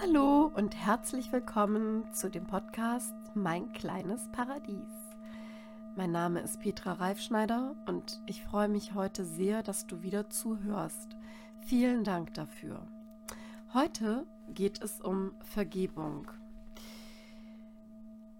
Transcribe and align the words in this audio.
Hallo 0.00 0.50
und 0.54 0.76
herzlich 0.76 1.32
willkommen 1.32 2.04
zu 2.12 2.30
dem 2.30 2.46
Podcast 2.46 3.14
Mein 3.34 3.72
kleines 3.72 4.28
Paradies. 4.32 4.92
Mein 5.96 6.12
Name 6.12 6.40
ist 6.40 6.60
Petra 6.60 6.92
Reifschneider 6.92 7.74
und 7.86 8.22
ich 8.26 8.42
freue 8.44 8.68
mich 8.68 8.94
heute 8.94 9.24
sehr, 9.24 9.62
dass 9.62 9.86
du 9.86 10.02
wieder 10.02 10.30
zuhörst. 10.30 11.16
Vielen 11.62 12.04
Dank 12.04 12.34
dafür. 12.34 12.86
Heute 13.74 14.26
geht 14.54 14.80
es 14.80 15.00
um 15.00 15.32
Vergebung. 15.40 16.30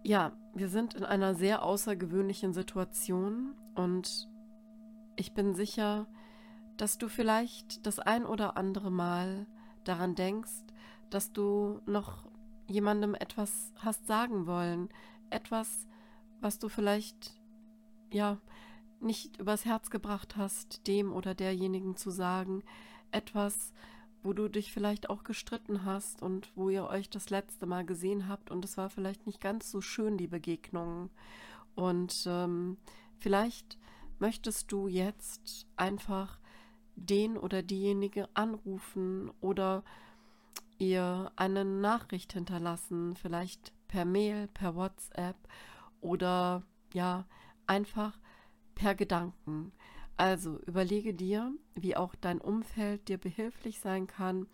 Ja, 0.03 0.33
wir 0.55 0.69
sind 0.69 0.95
in 0.95 1.05
einer 1.05 1.35
sehr 1.35 1.63
außergewöhnlichen 1.63 2.55
Situation 2.55 3.55
und 3.75 4.29
ich 5.17 5.35
bin 5.35 5.55
sicher, 5.55 6.07
dass 6.77 6.97
du 6.97 7.09
vielleicht 7.09 7.85
das 7.87 7.99
ein 7.99 8.25
oder 8.25 8.57
andere 8.57 8.91
Mal 8.91 9.47
daran 9.85 10.15
denkst, 10.15 10.65
dass 11.11 11.33
du 11.33 11.81
noch 11.87 12.29
jemandem 12.67 13.15
etwas 13.15 13.73
hast 13.77 14.07
sagen 14.07 14.47
wollen, 14.47 14.89
etwas, 15.31 15.87
was 16.41 16.59
du 16.59 16.69
vielleicht 16.69 17.33
ja 18.11 18.39
nicht 19.01 19.39
übers 19.39 19.65
Herz 19.65 19.91
gebracht 19.91 20.37
hast, 20.37 20.87
dem 20.87 21.13
oder 21.13 21.35
derjenigen 21.35 21.97
zu 21.97 22.11
sagen, 22.11 22.63
etwas, 23.11 23.73
wo 24.23 24.33
du 24.33 24.49
dich 24.49 24.73
vielleicht 24.73 25.09
auch 25.11 25.25
gestritten 25.25 25.85
hast 25.85 26.23
und 26.23 26.51
wo 26.57 26.69
ihr 26.69 26.87
euch 26.89 27.09
das 27.09 27.31
letzte 27.31 27.67
Mal 27.67 27.85
gesehen 27.85 28.29
habt 28.29 28.51
und 28.51 28.65
es 28.65 28.77
war 28.77 28.91
vielleicht 28.91 29.27
nicht 29.27 29.41
ganz 29.41 29.71
so 29.71 29.81
schön, 29.81 30.19
die 30.19 30.27
Begegnung. 30.27 31.11
Und 31.75 32.25
ähm, 32.27 32.77
vielleicht 33.17 33.79
möchtest 34.19 34.73
du 34.73 34.89
jetzt 34.89 35.67
einfach 35.77 36.41
den 37.07 37.37
oder 37.37 37.63
diejenige 37.63 38.29
anrufen 38.35 39.31
oder 39.41 39.85
ihr 40.79 41.33
eine 41.37 41.65
Nachricht 41.65 42.33
hinterlassen, 42.33 43.17
vielleicht 43.17 43.73
per 43.89 44.05
Mail, 44.05 44.49
per 44.49 44.77
WhatsApp 44.77 45.37
oder 46.01 46.63
ja, 46.93 47.27
einfach 47.67 48.19
per 48.75 48.95
Gedanken. 48.95 49.73
Also 50.17 50.59
überlege 50.67 51.15
dir, 51.15 51.53
wie 51.75 51.97
auch 51.97 52.15
dein 52.15 52.41
Umfeld 52.41 53.09
dir 53.09 53.19
behilflich 53.19 53.81
sein 53.81 54.07
kann, 54.07 54.47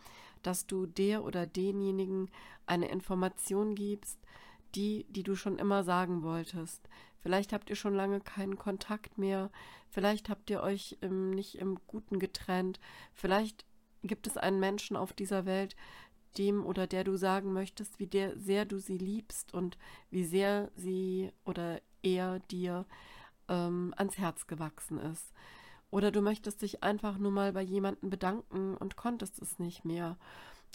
dass 0.43 0.67
du 0.67 0.87
der 0.87 1.25
oder 1.25 1.47
denjenigen 1.47 2.31
eine 2.67 2.89
Information 2.89 3.75
gibst, 3.75 4.19
die, 4.75 5.07
die 5.09 5.23
du 5.23 5.37
schon 5.37 5.59
immer 5.59 5.85
sagen 5.85 6.23
wolltest. 6.23 6.89
Vielleicht 7.25 7.55
habt 7.55 7.71
ihr 7.71 7.77
schon 7.77 7.95
lange 7.95 8.21
keinen 8.21 8.59
Kontakt 8.59 9.17
mehr, 9.17 9.51
vielleicht 9.89 10.29
habt 10.29 10.51
ihr 10.51 10.63
euch 10.63 10.99
ähm, 11.01 11.31
nicht 11.31 11.55
im 11.55 11.79
Guten 11.87 12.19
getrennt, 12.19 12.81
vielleicht 13.15 13.65
gibt 14.03 14.27
es 14.27 14.37
einen 14.37 14.61
Menschen 14.61 14.95
auf 14.95 15.15
dieser 15.15 15.47
Welt, 15.47 15.75
dem 16.37 16.67
oder 16.67 16.87
der 16.87 17.03
du 17.03 17.17
sagen 17.17 17.55
möchtest, 17.55 17.99
wie 17.99 18.07
der, 18.07 18.39
sehr 18.39 18.67
du 18.67 18.79
sie 18.79 18.99
liebst 18.99 19.55
und 19.55 19.79
wie 20.11 20.25
sehr 20.25 20.71
sie 20.77 21.33
oder 21.47 21.81
er 22.03 22.41
dir 22.41 22.85
ähm, 23.49 23.95
ans 23.97 24.19
Herz 24.19 24.47
gewachsen 24.47 24.99
ist. 24.99 25.33
Oder 25.91 26.11
du 26.11 26.21
möchtest 26.21 26.61
dich 26.61 26.83
einfach 26.83 27.17
nur 27.17 27.31
mal 27.31 27.55
bei 27.55 27.63
jemandem 27.63 28.11
bedanken 28.11 28.77
und 28.77 28.97
konntest 28.97 29.41
es 29.41 29.59
nicht 29.59 29.87
mehr 29.87 30.19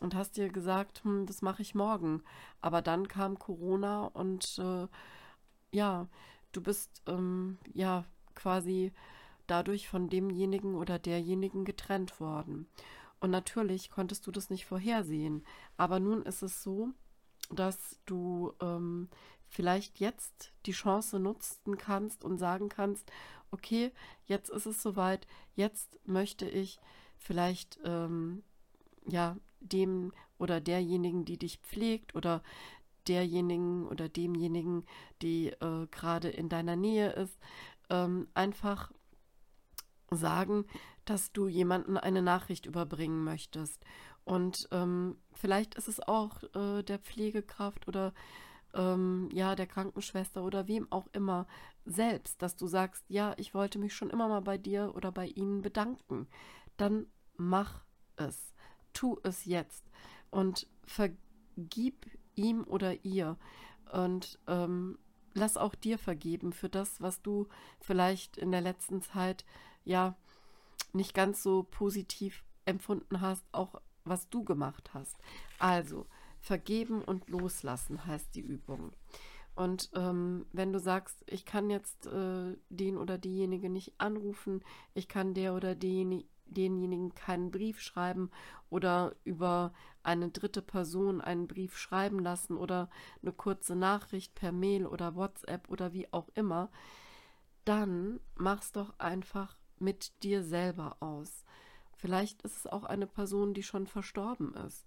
und 0.02 0.16
hast 0.16 0.36
dir 0.36 0.50
gesagt, 0.50 1.04
hm, 1.04 1.28
das 1.28 1.44
mache 1.44 1.62
ich 1.62 1.76
morgen. 1.76 2.24
Aber 2.60 2.82
dann 2.82 3.08
kam 3.08 3.38
Corona 3.38 4.06
und 4.06 4.58
äh, 4.58 4.88
ja, 5.72 6.08
du 6.52 6.62
bist 6.62 7.02
ähm, 7.08 7.58
ja 7.74 8.06
quasi 8.36 8.92
dadurch 9.48 9.88
von 9.88 10.10
demjenigen 10.10 10.76
oder 10.76 11.00
derjenigen 11.00 11.66
getrennt 11.66 12.20
worden. 12.20 12.68
Und 13.20 13.32
natürlich 13.32 13.90
konntest 13.90 14.26
du 14.28 14.32
das 14.32 14.50
nicht 14.50 14.66
vorhersehen. 14.66 15.44
Aber 15.76 16.00
nun 16.00 16.22
ist 16.22 16.42
es 16.42 16.64
so, 16.64 16.90
dass 17.50 18.00
du 18.06 18.54
ähm, 18.62 19.10
vielleicht 19.48 20.00
jetzt 20.00 20.54
die 20.66 20.72
Chance 20.72 21.20
nutzen 21.20 21.78
kannst 21.78 22.24
und 22.24 22.38
sagen 22.38 22.70
kannst, 22.70 23.12
okay, 23.52 23.92
jetzt 24.26 24.50
ist 24.50 24.68
es 24.68 24.82
soweit, 24.82 25.28
jetzt 25.56 26.00
möchte 26.06 26.48
ich 26.48 26.80
vielleicht 27.18 27.80
ähm, 27.84 28.44
ja 29.08 29.36
dem 29.60 30.14
oder 30.38 30.62
derjenigen, 30.62 31.26
die 31.26 31.38
dich 31.38 31.58
pflegt 31.58 32.16
oder 32.16 32.42
derjenigen 33.10 33.88
oder 33.88 34.08
demjenigen, 34.08 34.86
die 35.22 35.48
äh, 35.48 35.88
gerade 35.92 36.30
in 36.30 36.48
deiner 36.48 36.76
Nähe 36.76 37.12
ist, 37.12 37.38
ähm, 37.90 38.28
einfach 38.34 38.92
sagen, 40.12 40.66
dass 41.06 41.32
du 41.32 41.48
jemanden 41.48 41.98
eine 41.98 42.22
Nachricht 42.22 42.66
überbringen 42.66 43.24
möchtest. 43.24 43.84
Und 44.24 44.68
ähm, 44.72 45.18
vielleicht 45.34 45.76
ist 45.76 45.88
es 45.88 46.00
auch 46.00 46.44
äh, 46.56 46.84
der 46.84 47.00
Pflegekraft 47.00 47.88
oder 47.88 48.14
ähm, 48.74 49.30
ja, 49.34 49.56
der 49.56 49.66
Krankenschwester 49.66 50.44
oder 50.44 50.68
wem 50.68 50.92
auch 50.92 51.08
immer 51.14 51.48
selbst, 51.86 52.42
dass 52.42 52.56
du 52.56 52.68
sagst, 52.68 53.04
ja, 53.08 53.34
ich 53.38 53.54
wollte 53.54 53.80
mich 53.80 53.96
schon 53.96 54.12
immer 54.12 54.28
mal 54.28 54.42
bei 54.42 54.58
dir 54.58 54.94
oder 54.96 55.12
bei 55.12 55.28
ihnen 55.28 55.62
bedanken. 55.62 56.28
Dann 56.78 57.08
mach 57.38 57.82
es. 58.16 58.54
Tu 58.94 59.18
es 59.24 59.46
jetzt. 59.46 59.90
Und 60.30 60.68
vergib 60.86 62.06
ihm 62.40 62.64
oder 62.64 63.04
ihr. 63.04 63.38
Und 63.92 64.40
ähm, 64.48 64.98
lass 65.34 65.58
auch 65.58 65.76
dir 65.76 65.98
vergeben 65.98 66.54
für 66.54 66.70
das, 66.70 67.02
was 67.02 67.22
du 67.22 67.48
vielleicht 67.82 68.38
in 68.38 68.52
der 68.52 68.62
letzten 68.62 69.02
Zeit 69.02 69.46
ja 69.84 70.16
nicht 70.94 71.14
ganz 71.14 71.44
so 71.44 71.64
positiv 71.64 72.44
empfunden 72.66 73.22
hast, 73.22 73.46
auch 73.52 73.76
was 74.06 74.30
du 74.30 74.44
gemacht 74.44 74.92
hast. 74.94 75.18
Also, 75.60 76.08
vergeben 76.40 77.04
und 77.04 77.30
loslassen 77.30 78.06
heißt 78.06 78.34
die 78.36 78.42
Übung. 78.42 78.94
Und 79.56 79.90
ähm, 79.94 80.46
wenn 80.54 80.72
du 80.72 80.80
sagst, 80.80 81.24
ich 81.28 81.46
kann 81.46 81.70
jetzt 81.70 82.08
äh, 82.08 82.56
den 82.70 82.98
oder 82.98 83.18
diejenige 83.18 83.70
nicht 83.70 83.94
anrufen, 83.98 84.64
ich 84.94 85.10
kann 85.10 85.34
der 85.34 85.54
oder 85.54 85.76
diejenige, 85.76 86.26
denjenigen 86.50 87.16
keinen 87.16 87.52
Brief 87.52 87.80
schreiben 87.80 88.30
oder 88.70 89.16
über 89.24 89.74
eine 90.04 90.30
dritte 90.30 90.62
Person 90.62 91.22
einen 91.22 91.48
Brief 91.48 91.78
schreiben 91.78 92.20
lassen 92.20 92.58
oder 92.58 92.90
eine 93.22 93.32
kurze 93.32 93.76
Nachricht 93.76 94.36
per 94.36 94.52
Mail 94.52 94.86
oder 94.86 95.16
WhatsApp 95.16 95.70
oder 95.70 95.94
wie 95.94 96.12
auch 96.12 96.30
immer, 96.36 96.70
dann 97.66 98.20
mach's 98.36 98.72
doch 98.72 98.98
einfach 99.00 99.56
mit 99.78 100.24
dir 100.24 100.44
selber 100.44 100.98
aus. 101.00 101.44
Vielleicht 101.98 102.42
ist 102.44 102.58
es 102.58 102.68
auch 102.68 102.84
eine 102.84 103.08
Person, 103.08 103.54
die 103.54 103.64
schon 103.64 103.86
verstorben 103.88 104.54
ist. 104.56 104.86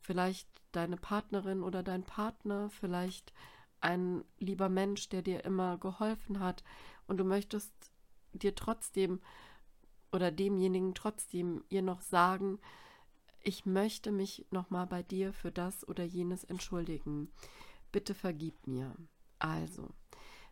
Vielleicht 0.00 0.48
deine 0.72 0.96
Partnerin 0.96 1.62
oder 1.62 1.82
dein 1.82 2.04
Partner, 2.04 2.70
vielleicht 2.70 3.32
ein 3.80 4.24
lieber 4.38 4.68
Mensch, 4.68 5.08
der 5.10 5.22
dir 5.22 5.44
immer 5.44 5.78
geholfen 5.78 6.40
hat 6.40 6.64
und 7.06 7.18
du 7.18 7.24
möchtest 7.24 7.72
dir 8.32 8.54
trotzdem 8.54 9.20
oder 10.14 10.30
demjenigen 10.30 10.94
trotzdem 10.94 11.64
ihr 11.68 11.82
noch 11.82 12.00
sagen, 12.00 12.60
ich 13.42 13.66
möchte 13.66 14.12
mich 14.12 14.46
nochmal 14.52 14.86
bei 14.86 15.02
dir 15.02 15.32
für 15.32 15.50
das 15.50 15.86
oder 15.88 16.04
jenes 16.04 16.44
entschuldigen. 16.44 17.32
Bitte 17.90 18.14
vergib 18.14 18.66
mir. 18.68 18.94
Also, 19.40 19.90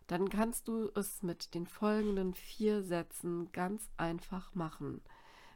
dann 0.07 0.29
kannst 0.29 0.67
du 0.67 0.91
es 0.95 1.23
mit 1.23 1.53
den 1.53 1.65
folgenden 1.65 2.33
vier 2.33 2.83
Sätzen 2.83 3.53
ganz 3.53 3.89
einfach 3.95 4.53
machen. 4.53 5.01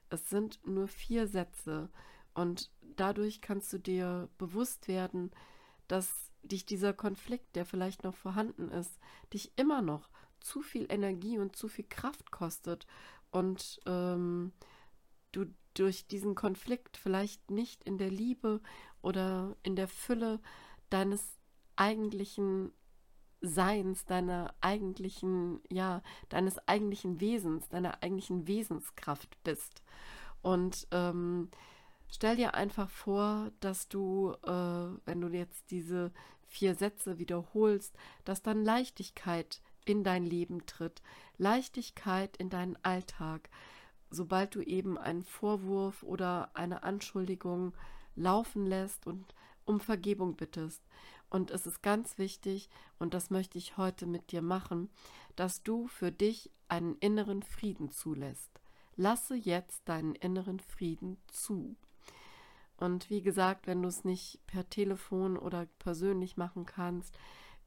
Es 0.09 0.29
sind 0.29 0.65
nur 0.65 0.87
vier 0.87 1.27
Sätze 1.27 1.89
und 2.33 2.71
dadurch 2.95 3.41
kannst 3.41 3.73
du 3.73 3.77
dir 3.77 4.29
bewusst 4.37 4.87
werden, 4.87 5.31
dass 5.89 6.31
dich 6.43 6.65
dieser 6.65 6.93
Konflikt, 6.93 7.57
der 7.57 7.65
vielleicht 7.65 8.05
noch 8.05 8.15
vorhanden 8.15 8.69
ist, 8.69 8.99
dich 9.33 9.51
immer 9.57 9.81
noch 9.81 10.09
zu 10.39 10.61
viel 10.61 10.85
Energie 10.89 11.39
und 11.39 11.57
zu 11.57 11.67
viel 11.67 11.85
Kraft 11.89 12.31
kostet 12.31 12.87
und 13.31 13.79
ähm, 13.85 14.51
du 15.31 15.45
durch 15.73 16.07
diesen 16.07 16.35
Konflikt 16.35 16.97
vielleicht 16.97 17.51
nicht 17.51 17.83
in 17.83 17.97
der 17.97 18.09
Liebe 18.09 18.61
oder 19.01 19.55
in 19.63 19.75
der 19.75 19.87
Fülle 19.87 20.39
deines 20.89 21.37
eigentlichen 21.75 22.71
Seins, 23.41 24.05
deiner 24.05 24.55
eigentlichen, 24.61 25.61
ja, 25.69 26.01
deines 26.29 26.57
eigentlichen 26.67 27.21
Wesens, 27.21 27.69
deiner 27.69 28.01
eigentlichen 28.01 28.47
Wesenskraft 28.47 29.37
bist. 29.43 29.83
Und 30.41 30.87
ähm, 30.91 31.51
stell 32.09 32.35
dir 32.35 32.55
einfach 32.55 32.89
vor, 32.89 33.51
dass 33.59 33.87
du, 33.89 34.33
äh, 34.43 34.89
wenn 35.05 35.21
du 35.21 35.27
jetzt 35.27 35.69
diese 35.69 36.11
vier 36.47 36.73
Sätze 36.73 37.19
wiederholst, 37.19 37.95
dass 38.25 38.41
dann 38.41 38.63
Leichtigkeit 38.63 39.61
in 39.89 40.03
dein 40.03 40.25
Leben 40.25 40.65
tritt, 40.65 41.01
Leichtigkeit 41.37 42.37
in 42.37 42.49
deinen 42.49 42.77
Alltag, 42.83 43.49
sobald 44.09 44.55
du 44.55 44.61
eben 44.61 44.97
einen 44.97 45.23
Vorwurf 45.23 46.03
oder 46.03 46.51
eine 46.55 46.83
Anschuldigung 46.83 47.73
laufen 48.15 48.65
lässt 48.65 49.05
und 49.07 49.33
um 49.65 49.79
Vergebung 49.79 50.35
bittest. 50.35 50.81
Und 51.29 51.51
es 51.51 51.65
ist 51.65 51.83
ganz 51.83 52.17
wichtig, 52.17 52.69
und 52.99 53.13
das 53.13 53.29
möchte 53.29 53.57
ich 53.57 53.77
heute 53.77 54.05
mit 54.05 54.31
dir 54.31 54.41
machen, 54.41 54.89
dass 55.35 55.61
du 55.61 55.87
für 55.87 56.11
dich 56.11 56.49
einen 56.69 56.95
inneren 56.95 57.43
Frieden 57.43 57.91
zulässt. 57.91 58.61
Lasse 58.95 59.35
jetzt 59.35 59.87
deinen 59.89 60.15
inneren 60.15 60.59
Frieden 60.59 61.17
zu. 61.27 61.75
Und 62.77 63.09
wie 63.09 63.21
gesagt, 63.21 63.67
wenn 63.67 63.81
du 63.81 63.89
es 63.89 64.05
nicht 64.05 64.39
per 64.47 64.69
Telefon 64.69 65.37
oder 65.37 65.67
persönlich 65.79 66.37
machen 66.37 66.65
kannst, 66.65 67.17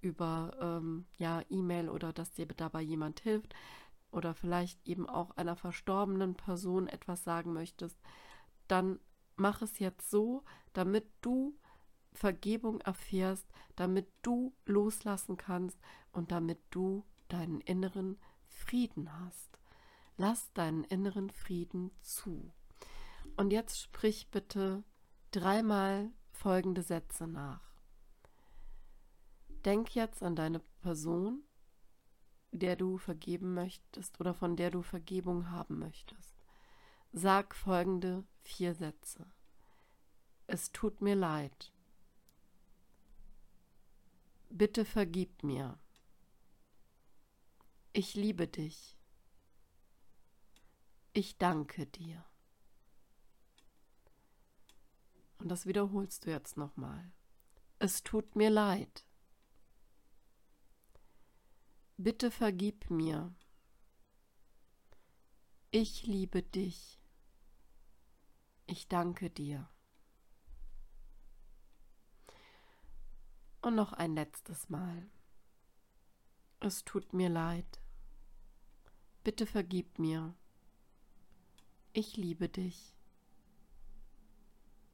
über 0.01 0.57
ähm, 0.61 1.07
ja, 1.17 1.43
E-Mail 1.49 1.89
oder 1.89 2.13
dass 2.13 2.33
dir 2.33 2.47
dabei 2.47 2.83
jemand 2.83 3.21
hilft 3.21 3.55
oder 4.11 4.35
vielleicht 4.35 4.87
eben 4.87 5.09
auch 5.09 5.31
einer 5.37 5.57
verstorbenen 5.57 6.35
Person 6.35 6.89
etwas 6.89 7.25
sagen 7.25 7.53
möchtest, 7.53 7.99
dann 8.69 8.99
mach 9.37 9.63
es 9.63 9.79
jetzt 9.79 10.11
so, 10.11 10.45
damit 10.73 11.07
du 11.21 11.57
Vergebung 12.13 12.81
erfährst, 12.81 13.47
damit 13.77 14.09
du 14.23 14.53
loslassen 14.67 15.37
kannst 15.37 15.79
und 16.13 16.33
damit 16.33 16.59
du 16.71 17.05
deinen 17.29 17.61
inneren 17.61 18.19
Frieden 18.47 19.21
hast. 19.21 19.59
Lass 20.17 20.53
deinen 20.53 20.85
inneren 20.85 21.31
Frieden 21.31 21.93
zu. 22.03 22.53
Und 23.37 23.53
jetzt 23.53 23.81
sprich 23.81 24.29
bitte 24.31 24.83
dreimal 25.31 26.11
folgende 26.33 26.83
Sätze 26.83 27.27
nach. 27.27 27.70
Denk 29.65 29.95
jetzt 29.95 30.23
an 30.23 30.37
deine 30.37 30.61
Person, 30.81 31.43
der 32.51 32.77
du 32.77 32.99
vergeben 32.99 33.55
möchtest 33.55 34.19
oder 34.21 34.35
von 34.35 34.57
der 34.57 34.71
du 34.71 34.83
Vergebung 34.83 35.51
haben 35.51 35.79
möchtest. 35.79 36.35
Sag 37.13 37.55
folgende 37.55 38.25
vier 38.43 38.75
Sätze. 38.75 39.31
Es 40.47 40.73
tut 40.73 41.01
mir 41.01 41.15
leid. 41.15 41.73
Bitte 44.49 44.85
vergib 44.85 45.45
mir. 45.45 45.79
Ich 47.93 48.15
liebe 48.15 48.49
dich. 48.49 48.97
Ich 51.13 51.39
danke 51.39 51.87
dir. 51.87 52.25
Und 55.39 55.49
das 55.49 55.67
wiederholst 55.67 56.27
du 56.27 56.31
jetzt 56.31 56.57
nochmal. 56.57 57.13
Es 57.79 58.03
tut 58.03 58.37
mir 58.37 58.51
leid. 58.51 59.05
Bitte 62.03 62.31
vergib 62.31 62.89
mir. 62.89 63.35
Ich 65.71 66.07
liebe 66.07 66.43
dich. 66.43 66.99
Ich 68.67 68.89
danke 68.89 69.29
dir. 69.29 69.69
Und 73.61 73.75
noch 73.75 73.93
ein 73.93 74.15
letztes 74.15 74.71
Mal. 74.71 75.11
Es 76.61 76.87
tut 76.87 77.13
mir 77.13 77.29
leid. 77.29 77.83
Bitte 79.23 79.45
vergib 79.45 79.99
mir. 79.99 80.35
Ich 81.93 82.17
liebe 82.17 82.49
dich. 82.49 82.97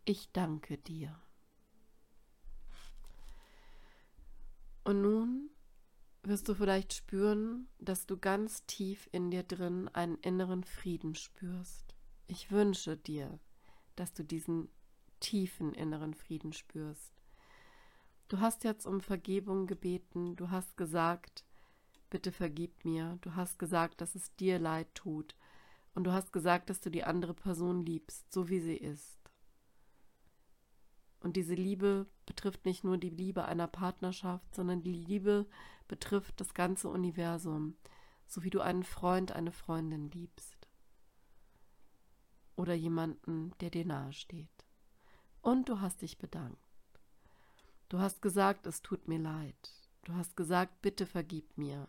Ich 0.04 0.32
danke 0.32 0.76
dir. 0.76 1.22
Und 4.82 5.02
nun 5.02 5.55
wirst 6.28 6.48
du 6.48 6.54
vielleicht 6.54 6.92
spüren, 6.92 7.68
dass 7.78 8.06
du 8.06 8.16
ganz 8.16 8.64
tief 8.66 9.08
in 9.12 9.30
dir 9.30 9.42
drin 9.42 9.88
einen 9.88 10.16
inneren 10.16 10.64
Frieden 10.64 11.14
spürst. 11.14 11.94
Ich 12.26 12.50
wünsche 12.50 12.96
dir, 12.96 13.38
dass 13.94 14.12
du 14.12 14.24
diesen 14.24 14.68
tiefen 15.20 15.72
inneren 15.72 16.14
Frieden 16.14 16.52
spürst. 16.52 17.12
Du 18.28 18.40
hast 18.40 18.64
jetzt 18.64 18.86
um 18.86 19.00
Vergebung 19.00 19.66
gebeten, 19.66 20.34
du 20.36 20.50
hast 20.50 20.76
gesagt, 20.76 21.44
bitte 22.10 22.32
vergib 22.32 22.84
mir, 22.84 23.18
du 23.20 23.34
hast 23.34 23.58
gesagt, 23.58 24.00
dass 24.00 24.14
es 24.14 24.34
dir 24.36 24.58
leid 24.58 24.92
tut 24.94 25.36
und 25.94 26.04
du 26.04 26.12
hast 26.12 26.32
gesagt, 26.32 26.70
dass 26.70 26.80
du 26.80 26.90
die 26.90 27.04
andere 27.04 27.34
Person 27.34 27.84
liebst, 27.84 28.32
so 28.32 28.48
wie 28.48 28.60
sie 28.60 28.76
ist. 28.76 29.16
Und 31.20 31.36
diese 31.36 31.54
Liebe 31.54 32.06
betrifft 32.26 32.64
nicht 32.64 32.84
nur 32.84 32.98
die 32.98 33.10
Liebe 33.10 33.44
einer 33.44 33.66
Partnerschaft, 33.66 34.54
sondern 34.54 34.82
die 34.82 34.92
Liebe 34.92 35.46
betrifft 35.88 36.40
das 36.40 36.54
ganze 36.54 36.88
Universum, 36.88 37.76
so 38.26 38.42
wie 38.42 38.50
du 38.50 38.60
einen 38.60 38.84
Freund, 38.84 39.32
eine 39.32 39.52
Freundin 39.52 40.10
liebst. 40.10 40.68
Oder 42.56 42.74
jemanden, 42.74 43.52
der 43.60 43.70
dir 43.70 43.84
nahe 43.84 44.12
steht. 44.12 44.48
Und 45.42 45.68
du 45.68 45.80
hast 45.80 46.02
dich 46.02 46.18
bedankt. 46.18 46.58
Du 47.88 47.98
hast 48.00 48.20
gesagt, 48.20 48.66
es 48.66 48.82
tut 48.82 49.06
mir 49.06 49.18
leid. 49.18 49.72
Du 50.04 50.14
hast 50.14 50.36
gesagt, 50.36 50.82
bitte 50.82 51.06
vergib 51.06 51.56
mir. 51.56 51.88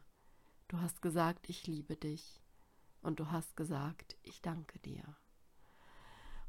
Du 0.67 0.79
hast 0.79 1.01
gesagt, 1.01 1.49
ich 1.49 1.65
liebe 1.65 1.95
dich. 1.95 2.41
Und 3.01 3.19
du 3.19 3.31
hast 3.31 3.55
gesagt, 3.55 4.17
ich 4.23 4.41
danke 4.41 4.79
dir. 4.79 5.15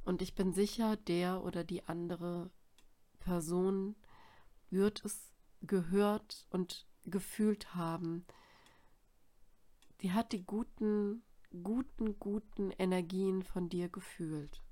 Und 0.05 0.23
ich 0.23 0.35
bin 0.35 0.53
sicher, 0.53 0.97
der 0.97 1.45
oder 1.45 1.65
die 1.65 1.87
andere 1.87 2.51
Person 3.21 3.95
wird 4.71 5.05
es 5.05 5.33
gehört 5.61 6.47
und 6.51 6.88
gefühlt 7.05 7.75
haben. 7.75 8.25
Die 10.01 10.13
hat 10.13 10.33
die 10.33 10.45
guten, 10.45 11.23
guten, 11.63 12.19
guten 12.19 12.71
Energien 12.73 13.43
von 13.43 13.69
dir 13.69 13.89
gefühlt. 13.89 14.63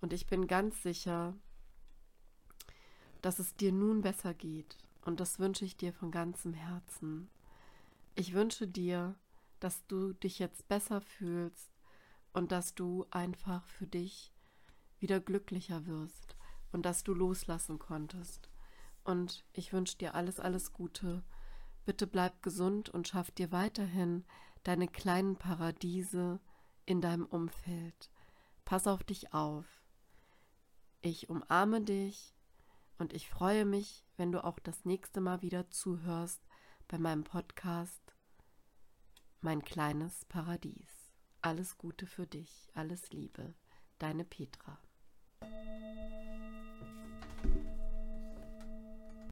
Und 0.00 0.12
ich 0.12 0.26
bin 0.26 0.46
ganz 0.46 0.82
sicher, 0.82 1.34
dass 3.22 3.38
es 3.38 3.56
dir 3.56 3.72
nun 3.72 4.02
besser 4.02 4.34
geht. 4.34 4.76
Und 5.04 5.20
das 5.20 5.38
wünsche 5.38 5.64
ich 5.64 5.76
dir 5.76 5.92
von 5.92 6.10
ganzem 6.10 6.54
Herzen. 6.54 7.30
Ich 8.14 8.34
wünsche 8.34 8.66
dir, 8.66 9.14
dass 9.60 9.86
du 9.86 10.12
dich 10.12 10.38
jetzt 10.38 10.68
besser 10.68 11.00
fühlst 11.00 11.70
und 12.32 12.52
dass 12.52 12.74
du 12.74 13.06
einfach 13.10 13.66
für 13.66 13.86
dich 13.86 14.32
wieder 15.00 15.20
glücklicher 15.20 15.86
wirst 15.86 16.36
und 16.72 16.84
dass 16.84 17.04
du 17.04 17.14
loslassen 17.14 17.78
konntest. 17.78 18.50
Und 19.08 19.46
ich 19.54 19.72
wünsche 19.72 19.96
dir 19.96 20.14
alles, 20.14 20.38
alles 20.38 20.74
Gute. 20.74 21.24
Bitte 21.86 22.06
bleib 22.06 22.42
gesund 22.42 22.90
und 22.90 23.08
schaff 23.08 23.30
dir 23.30 23.50
weiterhin 23.52 24.26
deine 24.64 24.86
kleinen 24.86 25.36
Paradiese 25.36 26.40
in 26.84 27.00
deinem 27.00 27.24
Umfeld. 27.24 28.10
Pass 28.66 28.86
auf 28.86 29.02
dich 29.02 29.32
auf. 29.32 29.64
Ich 31.00 31.30
umarme 31.30 31.80
dich 31.80 32.36
und 32.98 33.14
ich 33.14 33.30
freue 33.30 33.64
mich, 33.64 34.04
wenn 34.18 34.30
du 34.30 34.44
auch 34.44 34.58
das 34.58 34.84
nächste 34.84 35.22
Mal 35.22 35.40
wieder 35.40 35.70
zuhörst 35.70 36.46
bei 36.86 36.98
meinem 36.98 37.24
Podcast 37.24 38.14
Mein 39.40 39.62
kleines 39.62 40.26
Paradies. 40.26 41.14
Alles 41.40 41.78
Gute 41.78 42.06
für 42.06 42.26
dich, 42.26 42.68
alles 42.74 43.08
Liebe, 43.08 43.54
deine 43.98 44.26
Petra. 44.26 44.78